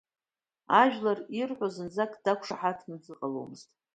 [0.81, 3.69] Ажәлар ирҳәоз зынӡак дақәшаҳаҭны дзыҟаломызт.